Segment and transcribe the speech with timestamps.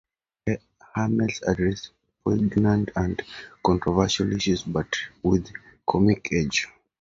[0.95, 1.91] Hamell addresses
[2.23, 3.21] poignant and
[3.63, 4.87] controversial issues, but
[5.21, 5.53] with a
[5.87, 6.67] comic edge.